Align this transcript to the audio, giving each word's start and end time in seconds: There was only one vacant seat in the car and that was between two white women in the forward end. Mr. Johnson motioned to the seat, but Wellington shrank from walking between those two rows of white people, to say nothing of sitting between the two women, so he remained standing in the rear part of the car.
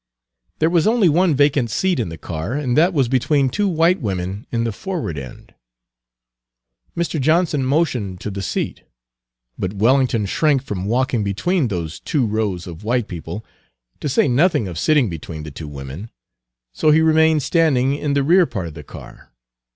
There 0.57 0.71
was 0.71 0.87
only 0.87 1.09
one 1.09 1.35
vacant 1.35 1.69
seat 1.69 1.99
in 1.99 2.09
the 2.09 2.17
car 2.17 2.53
and 2.55 2.75
that 2.75 2.91
was 2.91 3.07
between 3.07 3.49
two 3.51 3.67
white 3.67 4.01
women 4.01 4.47
in 4.51 4.63
the 4.63 4.71
forward 4.71 5.15
end. 5.15 5.53
Mr. 6.97 7.21
Johnson 7.21 7.63
motioned 7.63 8.19
to 8.21 8.31
the 8.31 8.41
seat, 8.41 8.81
but 9.59 9.73
Wellington 9.73 10.25
shrank 10.25 10.63
from 10.63 10.85
walking 10.85 11.23
between 11.23 11.67
those 11.67 11.99
two 11.99 12.25
rows 12.25 12.65
of 12.65 12.83
white 12.83 13.07
people, 13.07 13.45
to 13.99 14.09
say 14.09 14.27
nothing 14.27 14.67
of 14.67 14.79
sitting 14.79 15.07
between 15.07 15.43
the 15.43 15.51
two 15.51 15.67
women, 15.67 16.09
so 16.73 16.89
he 16.89 17.01
remained 17.01 17.43
standing 17.43 17.93
in 17.93 18.13
the 18.15 18.23
rear 18.23 18.47
part 18.47 18.65
of 18.65 18.73
the 18.73 18.83
car. 18.83 19.31